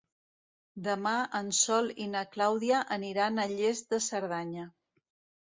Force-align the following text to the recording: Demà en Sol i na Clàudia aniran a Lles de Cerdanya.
Demà 0.87 1.11
en 1.39 1.51
Sol 1.57 1.91
i 2.05 2.07
na 2.15 2.23
Clàudia 2.37 2.81
aniran 2.97 3.39
a 3.45 3.47
Lles 3.53 3.85
de 3.93 4.01
Cerdanya. 4.09 4.67